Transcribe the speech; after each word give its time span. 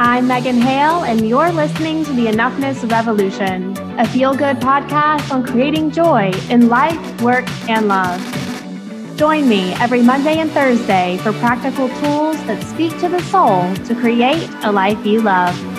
I'm 0.00 0.28
Megan 0.28 0.60
Hale, 0.60 1.02
and 1.02 1.28
you're 1.28 1.50
listening 1.50 2.04
to 2.04 2.12
the 2.12 2.26
Enoughness 2.26 2.88
Revolution, 2.88 3.76
a 3.98 4.06
feel 4.06 4.32
good 4.32 4.58
podcast 4.58 5.32
on 5.32 5.44
creating 5.44 5.90
joy 5.90 6.30
in 6.50 6.68
life, 6.68 7.20
work, 7.20 7.48
and 7.68 7.88
love. 7.88 8.20
Join 9.16 9.48
me 9.48 9.72
every 9.80 10.00
Monday 10.00 10.38
and 10.38 10.52
Thursday 10.52 11.18
for 11.24 11.32
practical 11.32 11.88
tools 11.88 12.36
that 12.46 12.62
speak 12.62 12.96
to 13.00 13.08
the 13.08 13.20
soul 13.22 13.74
to 13.86 13.94
create 13.96 14.48
a 14.62 14.70
life 14.70 15.04
you 15.04 15.20
love. 15.20 15.77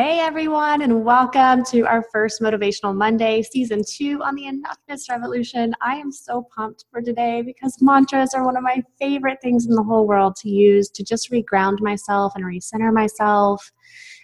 Hey 0.00 0.20
everyone, 0.20 0.82
and 0.82 1.04
welcome 1.04 1.64
to 1.72 1.80
our 1.80 2.04
first 2.12 2.40
Motivational 2.40 2.94
Monday, 2.94 3.42
season 3.42 3.82
two 3.84 4.22
on 4.22 4.36
the 4.36 4.44
Enoughness 4.44 5.10
Revolution. 5.10 5.74
I 5.80 5.96
am 5.96 6.12
so 6.12 6.46
pumped 6.54 6.84
for 6.88 7.02
today 7.02 7.42
because 7.42 7.82
mantras 7.82 8.32
are 8.32 8.44
one 8.44 8.56
of 8.56 8.62
my 8.62 8.80
favorite 9.00 9.38
things 9.42 9.66
in 9.66 9.74
the 9.74 9.82
whole 9.82 10.06
world 10.06 10.36
to 10.36 10.48
use 10.48 10.88
to 10.90 11.02
just 11.02 11.32
reground 11.32 11.80
myself 11.80 12.32
and 12.36 12.44
recenter 12.44 12.92
myself 12.94 13.72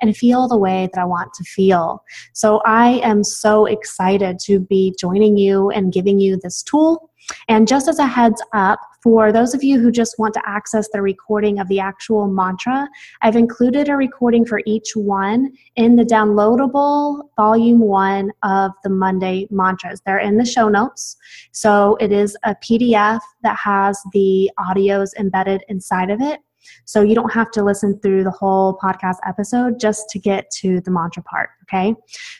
and 0.00 0.16
feel 0.16 0.48
the 0.48 0.56
way 0.56 0.88
that 0.92 1.00
I 1.00 1.04
want 1.04 1.32
to 1.34 1.44
feel. 1.44 2.02
So 2.32 2.60
I 2.64 3.00
am 3.02 3.24
so 3.24 3.66
excited 3.66 4.38
to 4.44 4.60
be 4.60 4.94
joining 4.98 5.36
you 5.36 5.70
and 5.70 5.92
giving 5.92 6.18
you 6.18 6.38
this 6.42 6.62
tool. 6.62 7.10
And 7.48 7.68
just 7.68 7.88
as 7.88 7.98
a 7.98 8.06
heads 8.06 8.42
up, 8.54 8.80
for 9.02 9.32
those 9.32 9.54
of 9.54 9.62
you 9.62 9.78
who 9.78 9.90
just 9.90 10.18
want 10.18 10.34
to 10.34 10.42
access 10.46 10.88
the 10.92 11.02
recording 11.02 11.58
of 11.58 11.68
the 11.68 11.80
actual 11.80 12.26
mantra, 12.26 12.88
I've 13.22 13.36
included 13.36 13.88
a 13.88 13.96
recording 13.96 14.44
for 14.44 14.60
each 14.66 14.92
one 14.94 15.52
in 15.76 15.96
the 15.96 16.04
downloadable 16.04 17.28
volume 17.36 17.80
one 17.80 18.32
of 18.42 18.72
the 18.82 18.90
Monday 18.90 19.46
mantras. 19.50 20.02
They're 20.04 20.18
in 20.18 20.36
the 20.36 20.44
show 20.44 20.68
notes. 20.68 21.16
So 21.52 21.96
it 22.00 22.12
is 22.12 22.36
a 22.44 22.54
PDF 22.56 23.20
that 23.42 23.56
has 23.56 24.00
the 24.12 24.50
audios 24.58 25.10
embedded 25.18 25.62
inside 25.68 26.10
of 26.10 26.20
it. 26.20 26.40
So 26.84 27.02
you 27.02 27.14
don't 27.14 27.32
have 27.32 27.50
to 27.52 27.62
listen 27.62 27.98
through 28.00 28.24
the 28.24 28.30
whole 28.30 28.78
podcast 28.82 29.16
episode 29.26 29.78
just 29.80 30.08
to 30.10 30.18
get 30.18 30.50
to 30.52 30.80
the 30.80 30.90
mantra 30.90 31.22
part. 31.22 31.50
Okay. 31.64 31.94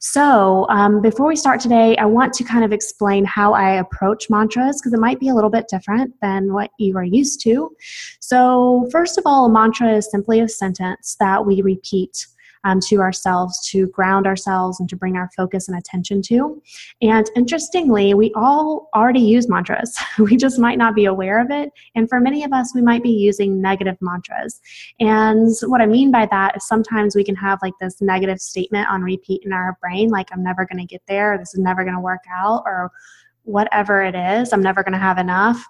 So 0.00 0.66
um, 0.68 1.00
before 1.00 1.26
we 1.26 1.36
start 1.36 1.60
today, 1.60 1.96
I 1.96 2.04
want 2.04 2.34
to 2.34 2.44
kind 2.44 2.64
of 2.64 2.72
explain 2.72 3.24
how 3.24 3.54
I 3.54 3.76
approach 3.76 4.28
mantras 4.28 4.80
because 4.80 4.92
it 4.92 5.00
might 5.00 5.18
be 5.18 5.28
a 5.30 5.34
little 5.34 5.48
bit 5.48 5.66
different 5.68 6.14
than 6.20 6.52
what 6.52 6.70
you 6.78 6.96
are 6.98 7.04
used 7.04 7.40
to. 7.42 7.74
So, 8.20 8.88
first 8.92 9.16
of 9.16 9.24
all, 9.26 9.46
a 9.46 9.50
mantra 9.50 9.92
is 9.92 10.10
simply 10.10 10.40
a 10.40 10.48
sentence 10.48 11.16
that 11.20 11.46
we 11.46 11.62
repeat 11.62 12.26
um, 12.64 12.80
to 12.80 13.00
ourselves 13.00 13.66
to 13.70 13.86
ground 13.88 14.26
ourselves 14.26 14.80
and 14.80 14.88
to 14.88 14.96
bring 14.96 15.16
our 15.16 15.30
focus 15.36 15.68
and 15.68 15.78
attention 15.78 16.22
to. 16.22 16.60
And 17.02 17.30
interestingly, 17.36 18.14
we 18.14 18.32
all 18.34 18.88
already 18.94 19.20
use 19.20 19.48
mantras. 19.48 19.96
we 20.18 20.36
just 20.36 20.58
might 20.58 20.78
not 20.78 20.94
be 20.94 21.04
aware 21.04 21.40
of 21.40 21.50
it. 21.50 21.70
And 21.94 22.08
for 22.08 22.20
many 22.20 22.44
of 22.44 22.52
us, 22.52 22.74
we 22.74 22.82
might 22.82 23.02
be 23.02 23.10
using 23.10 23.60
negative 23.60 23.96
mantras. 24.00 24.60
And 25.00 25.54
what 25.66 25.80
I 25.80 25.86
mean 25.86 26.10
by 26.10 26.26
that 26.26 26.56
is 26.56 26.66
sometimes 26.66 27.14
we 27.14 27.24
can 27.24 27.36
have 27.36 27.58
like 27.62 27.74
this 27.80 28.00
negative 28.00 28.40
statement 28.40 28.88
on 28.88 29.02
repeat 29.02 29.42
in 29.44 29.52
our 29.52 29.76
brain, 29.80 30.08
like, 30.08 30.28
I'm 30.32 30.42
never 30.42 30.64
going 30.64 30.78
to 30.78 30.86
get 30.86 31.02
there, 31.06 31.38
this 31.38 31.54
is 31.54 31.60
never 31.60 31.84
going 31.84 31.94
to 31.94 32.00
work 32.00 32.22
out, 32.34 32.62
or 32.66 32.90
whatever 33.42 34.02
it 34.02 34.14
is, 34.14 34.52
I'm 34.52 34.62
never 34.62 34.82
going 34.82 34.92
to 34.92 34.98
have 34.98 35.18
enough 35.18 35.64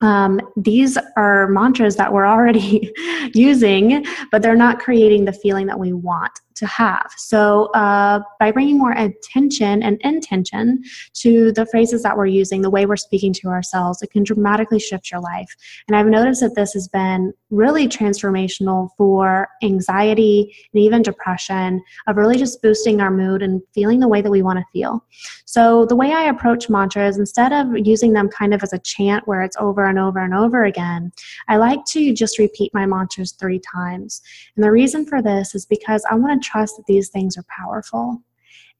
um, 0.00 0.40
these 0.56 0.96
are 1.16 1.48
mantras 1.48 1.96
that 1.96 2.12
we're 2.12 2.26
already 2.26 2.92
using, 3.34 4.04
but 4.30 4.42
they're 4.42 4.56
not 4.56 4.78
creating 4.78 5.24
the 5.24 5.32
feeling 5.32 5.66
that 5.66 5.78
we 5.78 5.92
want 5.92 6.32
to 6.60 6.66
have. 6.66 7.10
So, 7.16 7.66
uh, 7.72 8.20
by 8.38 8.52
bringing 8.52 8.78
more 8.78 8.92
attention 8.92 9.82
and 9.82 9.98
intention 10.02 10.82
to 11.14 11.52
the 11.52 11.66
phrases 11.66 12.02
that 12.04 12.16
we're 12.16 12.26
using, 12.26 12.62
the 12.62 12.70
way 12.70 12.86
we're 12.86 12.96
speaking 12.96 13.32
to 13.34 13.48
ourselves, 13.48 14.00
it 14.02 14.10
can 14.10 14.22
dramatically 14.22 14.78
shift 14.78 15.10
your 15.10 15.20
life. 15.20 15.48
And 15.88 15.96
I've 15.96 16.06
noticed 16.06 16.40
that 16.42 16.54
this 16.54 16.72
has 16.74 16.86
been 16.88 17.32
really 17.50 17.88
transformational 17.88 18.90
for 18.96 19.48
anxiety 19.62 20.54
and 20.72 20.82
even 20.82 21.02
depression, 21.02 21.82
of 22.06 22.16
really 22.16 22.36
just 22.36 22.62
boosting 22.62 23.00
our 23.00 23.10
mood 23.10 23.42
and 23.42 23.60
feeling 23.74 23.98
the 23.98 24.08
way 24.08 24.22
that 24.22 24.30
we 24.30 24.42
want 24.42 24.58
to 24.58 24.64
feel. 24.72 25.04
So, 25.46 25.86
the 25.86 25.96
way 25.96 26.12
I 26.12 26.24
approach 26.24 26.70
mantras, 26.70 27.18
instead 27.18 27.52
of 27.52 27.66
using 27.76 28.12
them 28.12 28.28
kind 28.28 28.54
of 28.54 28.62
as 28.62 28.72
a 28.72 28.78
chant 28.78 29.26
where 29.26 29.42
it's 29.42 29.56
over 29.58 29.86
and 29.86 29.98
over 29.98 30.20
and 30.20 30.34
over 30.34 30.64
again, 30.64 31.10
I 31.48 31.56
like 31.56 31.84
to 31.86 32.12
just 32.14 32.38
repeat 32.38 32.72
my 32.74 32.86
mantras 32.86 33.32
three 33.32 33.60
times. 33.60 34.20
And 34.54 34.64
the 34.64 34.70
reason 34.70 35.06
for 35.06 35.22
this 35.22 35.54
is 35.54 35.66
because 35.66 36.04
I 36.10 36.14
want 36.14 36.40
to 36.40 36.49
trust 36.50 36.76
that 36.76 36.86
these 36.86 37.08
things 37.08 37.36
are 37.36 37.44
powerful. 37.48 38.22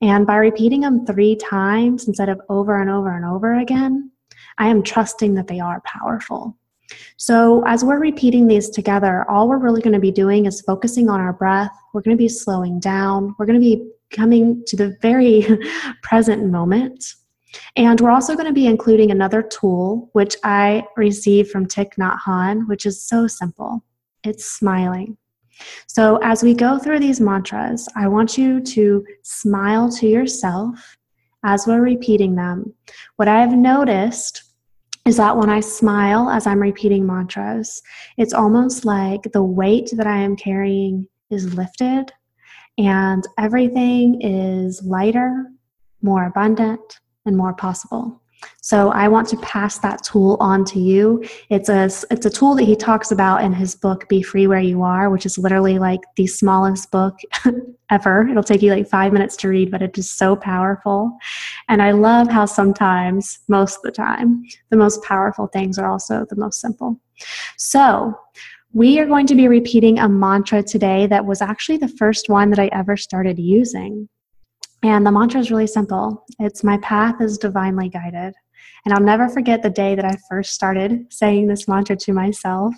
And 0.00 0.26
by 0.26 0.36
repeating 0.36 0.80
them 0.80 1.06
three 1.06 1.36
times 1.36 2.08
instead 2.08 2.28
of 2.28 2.40
over 2.48 2.80
and 2.80 2.90
over 2.90 3.14
and 3.14 3.24
over 3.24 3.58
again, 3.58 4.10
I 4.58 4.68
am 4.68 4.82
trusting 4.82 5.34
that 5.34 5.46
they 5.46 5.60
are 5.60 5.82
powerful. 5.84 6.56
So, 7.16 7.62
as 7.66 7.84
we're 7.84 8.00
repeating 8.00 8.46
these 8.46 8.68
together, 8.68 9.28
all 9.30 9.48
we're 9.48 9.58
really 9.58 9.80
going 9.80 9.94
to 9.94 10.00
be 10.00 10.10
doing 10.10 10.46
is 10.46 10.60
focusing 10.62 11.08
on 11.08 11.20
our 11.20 11.32
breath. 11.32 11.70
We're 11.92 12.02
going 12.02 12.16
to 12.16 12.20
be 12.20 12.28
slowing 12.28 12.80
down. 12.80 13.34
We're 13.38 13.46
going 13.46 13.60
to 13.60 13.64
be 13.64 13.88
coming 14.10 14.64
to 14.66 14.76
the 14.76 14.96
very 15.00 15.46
present 16.02 16.46
moment. 16.46 17.04
And 17.76 18.00
we're 18.00 18.10
also 18.10 18.34
going 18.34 18.46
to 18.46 18.52
be 18.52 18.66
including 18.66 19.10
another 19.10 19.42
tool, 19.42 20.10
which 20.12 20.36
I 20.44 20.84
received 20.96 21.50
from 21.50 21.66
Thich 21.66 21.94
Nhat 21.94 22.18
Hanh, 22.20 22.68
which 22.68 22.86
is 22.86 23.02
so 23.02 23.26
simple 23.26 23.84
it's 24.22 24.44
smiling. 24.44 25.16
So, 25.86 26.18
as 26.22 26.42
we 26.42 26.54
go 26.54 26.78
through 26.78 27.00
these 27.00 27.20
mantras, 27.20 27.88
I 27.96 28.08
want 28.08 28.38
you 28.38 28.60
to 28.60 29.04
smile 29.22 29.90
to 29.92 30.06
yourself 30.06 30.96
as 31.44 31.66
we're 31.66 31.82
repeating 31.82 32.34
them. 32.34 32.74
What 33.16 33.28
I 33.28 33.40
have 33.40 33.52
noticed 33.52 34.44
is 35.06 35.16
that 35.16 35.36
when 35.36 35.48
I 35.50 35.60
smile 35.60 36.28
as 36.28 36.46
I'm 36.46 36.60
repeating 36.60 37.06
mantras, 37.06 37.82
it's 38.18 38.34
almost 38.34 38.84
like 38.84 39.22
the 39.32 39.42
weight 39.42 39.90
that 39.96 40.06
I 40.06 40.18
am 40.18 40.36
carrying 40.36 41.08
is 41.30 41.54
lifted 41.54 42.12
and 42.78 43.26
everything 43.38 44.20
is 44.22 44.82
lighter, 44.82 45.46
more 46.02 46.24
abundant, 46.24 47.00
and 47.26 47.36
more 47.36 47.54
possible. 47.54 48.22
So 48.62 48.90
I 48.90 49.08
want 49.08 49.28
to 49.28 49.36
pass 49.38 49.78
that 49.78 50.02
tool 50.02 50.36
on 50.40 50.64
to 50.66 50.78
you. 50.78 51.24
It's 51.48 51.68
a 51.68 51.84
it's 51.84 52.26
a 52.26 52.30
tool 52.30 52.54
that 52.56 52.64
he 52.64 52.76
talks 52.76 53.10
about 53.10 53.42
in 53.42 53.52
his 53.52 53.74
book 53.74 54.08
Be 54.08 54.22
Free 54.22 54.46
Where 54.46 54.60
You 54.60 54.82
Are, 54.82 55.10
which 55.10 55.26
is 55.26 55.38
literally 55.38 55.78
like 55.78 56.00
the 56.16 56.26
smallest 56.26 56.90
book 56.90 57.18
ever. 57.90 58.28
It'll 58.28 58.42
take 58.42 58.62
you 58.62 58.72
like 58.72 58.88
5 58.88 59.12
minutes 59.12 59.36
to 59.38 59.48
read, 59.48 59.70
but 59.70 59.82
it 59.82 59.96
is 59.98 60.10
so 60.10 60.36
powerful. 60.36 61.16
And 61.68 61.82
I 61.82 61.92
love 61.92 62.28
how 62.28 62.44
sometimes, 62.44 63.38
most 63.48 63.76
of 63.76 63.82
the 63.82 63.92
time, 63.92 64.44
the 64.70 64.76
most 64.76 65.02
powerful 65.02 65.46
things 65.46 65.78
are 65.78 65.90
also 65.90 66.26
the 66.28 66.36
most 66.36 66.60
simple. 66.60 67.00
So, 67.56 68.14
we 68.72 69.00
are 69.00 69.06
going 69.06 69.26
to 69.26 69.34
be 69.34 69.48
repeating 69.48 69.98
a 69.98 70.08
mantra 70.08 70.62
today 70.62 71.06
that 71.08 71.26
was 71.26 71.42
actually 71.42 71.78
the 71.78 71.88
first 71.88 72.28
one 72.28 72.50
that 72.50 72.58
I 72.60 72.66
ever 72.72 72.96
started 72.96 73.38
using. 73.38 74.08
And 74.82 75.06
the 75.06 75.12
mantra 75.12 75.40
is 75.40 75.50
really 75.50 75.66
simple 75.66 76.24
it's 76.38 76.64
My 76.64 76.78
path 76.78 77.20
is 77.20 77.38
divinely 77.38 77.88
guided. 77.88 78.34
And 78.84 78.94
I'll 78.94 79.00
never 79.00 79.28
forget 79.28 79.62
the 79.62 79.70
day 79.70 79.94
that 79.94 80.04
I 80.04 80.16
first 80.28 80.54
started 80.54 81.12
saying 81.12 81.46
this 81.46 81.68
mantra 81.68 81.96
to 81.96 82.12
myself. 82.12 82.74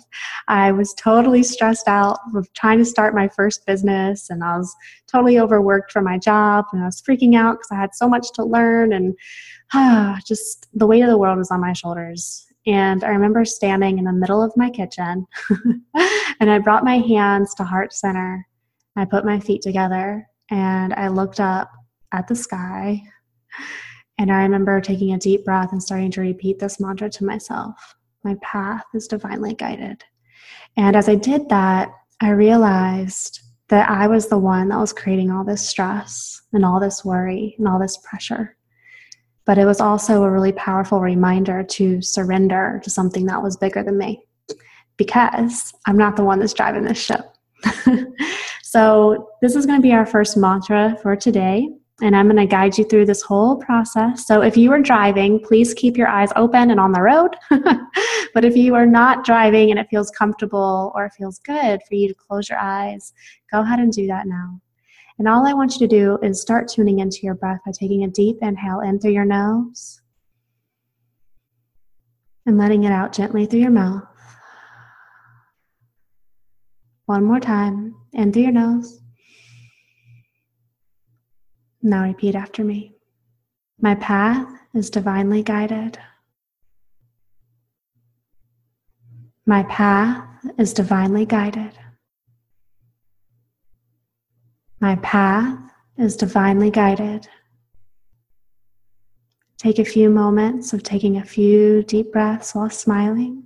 I 0.47 0.71
was 0.71 0.93
totally 0.95 1.43
stressed 1.43 1.87
out 1.87 2.19
with 2.33 2.51
trying 2.53 2.79
to 2.79 2.85
start 2.85 3.15
my 3.15 3.29
first 3.29 3.65
business, 3.65 4.29
and 4.29 4.43
I 4.43 4.57
was 4.57 4.75
totally 5.07 5.39
overworked 5.39 5.91
for 5.91 6.01
my 6.01 6.17
job, 6.17 6.65
and 6.73 6.81
I 6.81 6.85
was 6.85 7.01
freaking 7.01 7.35
out 7.35 7.53
because 7.53 7.71
I 7.71 7.75
had 7.75 7.95
so 7.95 8.09
much 8.09 8.33
to 8.33 8.43
learn, 8.43 8.93
and 8.93 9.15
ah, 9.73 10.19
just 10.27 10.67
the 10.73 10.87
weight 10.87 11.03
of 11.03 11.09
the 11.09 11.17
world 11.17 11.37
was 11.37 11.51
on 11.51 11.61
my 11.61 11.73
shoulders. 11.73 12.47
And 12.65 13.03
I 13.03 13.09
remember 13.09 13.45
standing 13.45 13.97
in 13.97 14.05
the 14.05 14.13
middle 14.13 14.41
of 14.41 14.55
my 14.57 14.69
kitchen, 14.69 15.25
and 16.39 16.51
I 16.51 16.59
brought 16.59 16.83
my 16.83 16.97
hands 16.97 17.53
to 17.55 17.63
heart 17.63 17.93
center. 17.93 18.45
I 18.97 19.05
put 19.05 19.25
my 19.25 19.39
feet 19.39 19.61
together, 19.61 20.27
and 20.49 20.93
I 20.93 21.07
looked 21.07 21.39
up 21.39 21.71
at 22.13 22.27
the 22.27 22.35
sky. 22.35 23.03
And 24.17 24.31
I 24.31 24.43
remember 24.43 24.79
taking 24.79 25.13
a 25.13 25.17
deep 25.17 25.43
breath 25.43 25.71
and 25.71 25.81
starting 25.81 26.11
to 26.11 26.21
repeat 26.21 26.59
this 26.59 26.79
mantra 26.79 27.09
to 27.09 27.25
myself 27.25 27.95
My 28.23 28.35
path 28.41 28.85
is 28.93 29.07
divinely 29.07 29.53
guided. 29.55 30.03
And 30.77 30.95
as 30.95 31.09
I 31.09 31.15
did 31.15 31.49
that, 31.49 31.91
I 32.21 32.29
realized 32.29 33.41
that 33.69 33.89
I 33.89 34.07
was 34.07 34.27
the 34.27 34.37
one 34.37 34.69
that 34.69 34.79
was 34.79 34.93
creating 34.93 35.31
all 35.31 35.43
this 35.43 35.67
stress 35.67 36.41
and 36.53 36.63
all 36.63 36.79
this 36.79 37.03
worry 37.03 37.55
and 37.57 37.67
all 37.67 37.79
this 37.79 37.97
pressure. 37.97 38.55
But 39.45 39.57
it 39.57 39.65
was 39.65 39.81
also 39.81 40.23
a 40.23 40.31
really 40.31 40.53
powerful 40.53 41.01
reminder 41.01 41.63
to 41.63 42.01
surrender 42.01 42.79
to 42.83 42.89
something 42.89 43.25
that 43.25 43.41
was 43.41 43.57
bigger 43.57 43.83
than 43.83 43.97
me 43.97 44.23
because 44.97 45.73
I'm 45.85 45.97
not 45.97 46.15
the 46.15 46.23
one 46.23 46.39
that's 46.39 46.53
driving 46.53 46.83
this 46.83 47.03
ship. 47.03 47.25
so, 48.63 49.29
this 49.41 49.55
is 49.55 49.65
going 49.65 49.79
to 49.79 49.83
be 49.83 49.93
our 49.93 50.05
first 50.05 50.37
mantra 50.37 50.97
for 51.01 51.15
today 51.15 51.69
and 52.01 52.15
I'm 52.15 52.25
going 52.25 52.37
to 52.37 52.45
guide 52.45 52.77
you 52.77 52.83
through 52.85 53.05
this 53.05 53.21
whole 53.21 53.57
process. 53.57 54.25
So 54.25 54.41
if 54.41 54.57
you 54.57 54.71
are 54.71 54.81
driving, 54.81 55.39
please 55.39 55.73
keep 55.73 55.95
your 55.95 56.07
eyes 56.07 56.31
open 56.35 56.71
and 56.71 56.79
on 56.79 56.91
the 56.91 57.01
road. 57.01 57.35
but 58.33 58.43
if 58.43 58.55
you 58.57 58.73
are 58.73 58.85
not 58.85 59.23
driving 59.23 59.69
and 59.69 59.79
it 59.79 59.87
feels 59.89 60.09
comfortable 60.09 60.91
or 60.95 61.05
it 61.05 61.13
feels 61.17 61.39
good 61.39 61.81
for 61.87 61.95
you 61.95 62.07
to 62.07 62.15
close 62.15 62.49
your 62.49 62.57
eyes, 62.57 63.13
go 63.51 63.61
ahead 63.61 63.79
and 63.79 63.93
do 63.93 64.07
that 64.07 64.25
now. 64.25 64.59
And 65.19 65.27
all 65.27 65.45
I 65.45 65.53
want 65.53 65.73
you 65.73 65.87
to 65.87 65.95
do 65.95 66.17
is 66.23 66.41
start 66.41 66.67
tuning 66.67 66.99
into 66.99 67.19
your 67.21 67.35
breath 67.35 67.59
by 67.63 67.71
taking 67.71 68.03
a 68.03 68.07
deep 68.07 68.37
inhale 68.41 68.79
in 68.79 68.99
through 68.99 69.11
your 69.11 69.25
nose 69.25 70.01
and 72.47 72.57
letting 72.57 72.83
it 72.83 72.91
out 72.91 73.13
gently 73.13 73.45
through 73.45 73.59
your 73.59 73.71
mouth. 73.71 74.03
One 77.05 77.23
more 77.23 77.39
time. 77.39 77.95
In 78.13 78.33
through 78.33 78.43
your 78.43 78.51
nose. 78.51 79.02
Now 81.85 82.03
repeat 82.03 82.33
after 82.33 82.63
me. 82.63 82.95
My 83.81 83.95
path 83.95 84.47
is 84.73 84.89
divinely 84.89 85.43
guided. 85.43 85.99
My 89.45 89.63
path 89.63 90.25
is 90.57 90.71
divinely 90.71 91.25
guided. 91.25 91.77
My 94.79 94.95
path 94.97 95.59
is 95.97 96.15
divinely 96.15 96.71
guided. 96.71 97.27
Take 99.57 99.79
a 99.79 99.85
few 99.85 100.09
moments 100.09 100.71
of 100.71 100.83
taking 100.83 101.17
a 101.17 101.25
few 101.25 101.83
deep 101.83 102.13
breaths 102.13 102.55
while 102.55 102.69
smiling. 102.69 103.43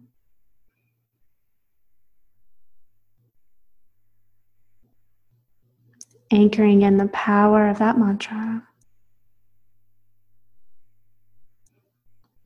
Anchoring 6.32 6.82
in 6.82 6.98
the 6.98 7.08
power 7.08 7.68
of 7.70 7.80
that 7.80 7.98
mantra. 7.98 8.64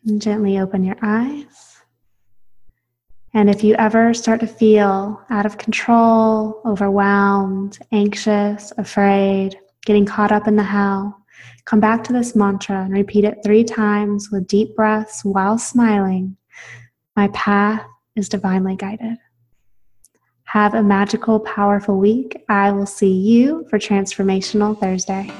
And 0.06 0.22
gently 0.22 0.60
open 0.60 0.84
your 0.84 0.98
eyes. 1.02 1.78
And 3.34 3.50
if 3.50 3.64
you 3.64 3.76
ever 3.76 4.14
start 4.14 4.42
to 4.42 4.48
feel 4.48 5.22
out 5.30 5.46
of 5.46 5.58
control, 5.58 6.62
overwhelmed, 6.66 7.80
anxious, 7.92 8.74
afraid, 8.78 9.58
getting 9.86 10.06
caught 10.06 10.32
up 10.32 10.48
in 10.48 10.58
the 10.58 10.64
how, 10.64 11.16
come 11.66 11.80
back 11.80 12.04
to 12.04 12.14
this 12.14 12.36
mantra 12.36 12.84
and 12.84 12.94
repeat 12.94 13.24
it 13.24 13.40
three 13.44 13.64
times 13.64 14.30
with 14.32 14.48
deep 14.48 14.76
breaths 14.76 15.24
while 15.24 15.58
smiling. 15.58 16.36
My 17.16 17.30
path 17.30 17.84
is 18.16 18.28
divinely 18.28 18.76
guided. 18.76 19.18
Have 20.52 20.74
a 20.74 20.84
magical, 20.84 21.40
powerful 21.40 21.98
week. 21.98 22.44
I 22.50 22.72
will 22.72 22.86
see 22.86 23.14
you 23.14 23.66
for 23.70 23.80
Transformational 23.80 24.78
Thursday. 24.78 25.32